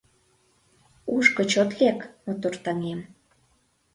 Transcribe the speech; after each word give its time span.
Уш 1.15 1.25
гыч 1.37 1.51
от 1.63 1.71
лек, 1.79 1.99
мотор 2.25 2.53
таҥем 2.63 2.99